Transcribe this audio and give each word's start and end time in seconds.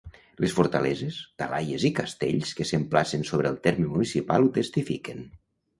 Les 0.43 0.53
fortaleses, 0.59 1.19
talaies 1.43 1.85
i 1.89 1.93
castells 2.01 2.55
que 2.61 2.69
s'emplacen 2.71 3.29
sobre 3.33 3.53
el 3.55 3.61
terme 3.69 3.95
municipal 3.95 4.49
ho 4.51 4.55
testifiquen. 4.61 5.27